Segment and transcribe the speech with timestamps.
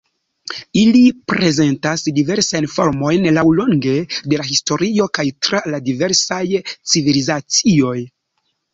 [0.83, 1.01] Ili
[1.31, 3.95] prezentas diversajn formojn laŭlonge
[4.33, 7.99] de la historio kaj tra la diversaj civilizacioj.